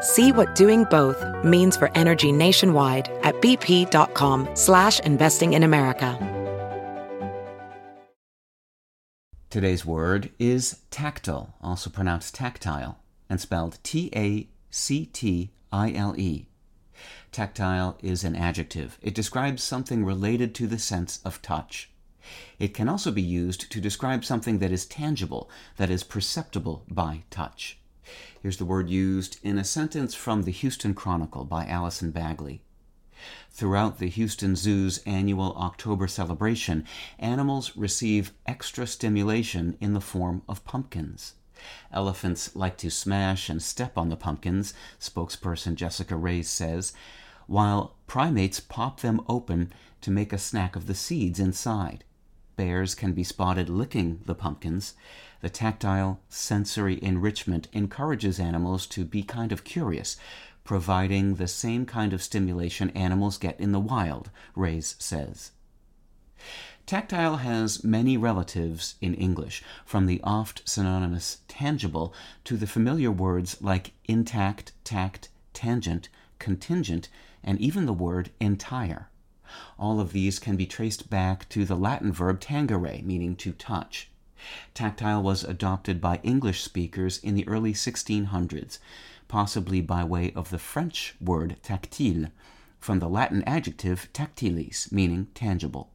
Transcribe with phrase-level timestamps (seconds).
[0.00, 6.16] See what doing both means for energy nationwide at bp.com slash investing in America.
[9.50, 14.46] Today's word is tactile, also pronounced tactile, and spelled T-A-C-T-I-L-E.
[17.32, 18.98] Tactile is an adjective.
[19.02, 21.90] It describes something related to the sense of touch.
[22.58, 27.24] It can also be used to describe something that is tangible, that is perceptible by
[27.28, 27.79] touch.
[28.42, 32.62] Here's the word used in a sentence from the Houston Chronicle by Allison Bagley.
[33.50, 36.86] Throughout the Houston Zoo's annual October celebration,
[37.18, 41.34] animals receive extra stimulation in the form of pumpkins.
[41.92, 46.94] Elephants like to smash and step on the pumpkins, spokesperson Jessica Reyes says,
[47.46, 52.04] while primates pop them open to make a snack of the seeds inside.
[52.60, 54.92] Bears can be spotted licking the pumpkins.
[55.40, 60.18] The tactile sensory enrichment encourages animals to be kind of curious,
[60.62, 65.52] providing the same kind of stimulation animals get in the wild, Reyes says.
[66.84, 72.12] Tactile has many relatives in English, from the oft synonymous tangible
[72.44, 77.08] to the familiar words like intact, tact, tangent, contingent,
[77.42, 79.09] and even the word entire.
[79.78, 84.08] All of these can be traced back to the Latin verb tangere, meaning to touch.
[84.72, 88.78] Tactile was adopted by English speakers in the early 1600s,
[89.28, 92.30] possibly by way of the French word tactile,
[92.78, 95.90] from the Latin adjective tactilis, meaning tangible.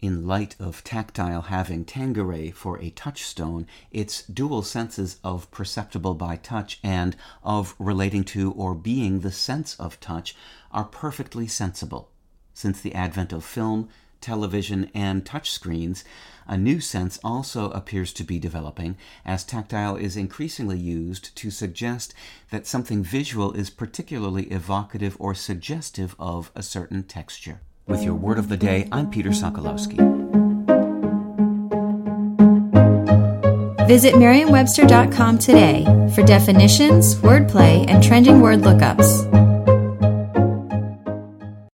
[0.00, 6.36] In light of tactile having tangere for a touchstone, its dual senses of perceptible by
[6.36, 10.34] touch and of relating to or being the sense of touch
[10.72, 12.10] are perfectly sensible.
[12.60, 13.88] Since the advent of film,
[14.20, 16.04] television, and touchscreens,
[16.46, 22.12] a new sense also appears to be developing as tactile is increasingly used to suggest
[22.50, 27.62] that something visual is particularly evocative or suggestive of a certain texture.
[27.86, 29.96] With your word of the day, I'm Peter Sokolowski.
[33.88, 35.84] Visit Merriam-Webster.com today
[36.14, 39.49] for definitions, wordplay, and trending word lookups.